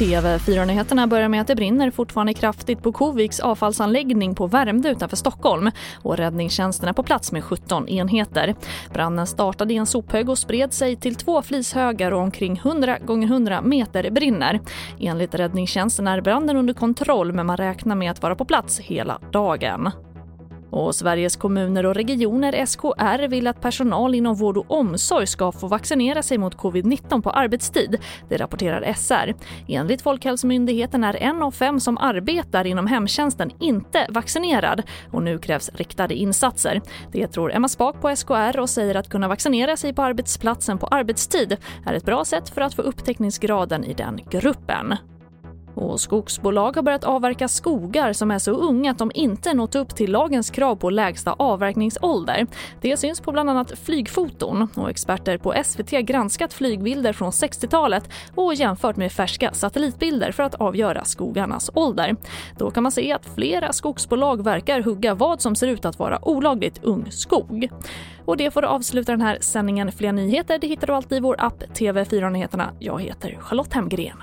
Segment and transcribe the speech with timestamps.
[0.00, 5.70] TV4-nyheterna börjar med att det brinner fortfarande kraftigt på Koviks avfallsanläggning på Värmdö utanför Stockholm
[6.02, 8.54] och räddningstjänsten är på plats med 17 enheter.
[8.92, 13.26] Branden startade i en sophög och spred sig till två flishögar och omkring 100 gånger
[13.28, 14.60] 100 meter brinner.
[15.00, 19.18] Enligt räddningstjänsten är branden under kontroll men man räknar med att vara på plats hela
[19.32, 19.90] dagen.
[20.70, 25.66] Och Sveriges kommuner och regioner, SKR, vill att personal inom vård och omsorg ska få
[25.66, 27.98] vaccinera sig mot covid-19 på arbetstid.
[28.28, 29.34] Det rapporterar SR.
[29.68, 35.70] Enligt Folkhälsomyndigheten är en av fem som arbetar inom hemtjänsten inte vaccinerad och nu krävs
[35.74, 36.80] riktade insatser.
[37.12, 40.86] Det tror Emma Spak på SKR och säger att kunna vaccinera sig på arbetsplatsen på
[40.86, 44.96] arbetstid är ett bra sätt för att få upptäckningsgraden i den gruppen.
[45.74, 49.96] Och skogsbolag har börjat avverka skogar som är så unga att de inte nått upp
[49.96, 52.46] till lagens krav på lägsta avverkningsålder.
[52.80, 58.54] Det syns på bland annat flygfoton och experter på SVT granskat flygbilder från 60-talet och
[58.54, 62.16] jämfört med färska satellitbilder för att avgöra skogarnas ålder.
[62.58, 66.28] Då kan man se att flera skogsbolag verkar hugga vad som ser ut att vara
[66.28, 67.68] olagligt ung skog.
[68.24, 69.92] Och det får avsluta den här sändningen.
[69.92, 72.70] Fler nyheter det hittar du alltid i vår app TV4 Nyheterna.
[72.78, 74.22] Jag heter Charlotte Hemgren.